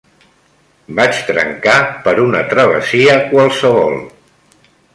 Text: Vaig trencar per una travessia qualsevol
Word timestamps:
Vaig 0.99 1.19
trencar 1.27 1.75
per 2.07 2.13
una 2.23 2.41
travessia 2.55 3.21
qualsevol 3.35 3.97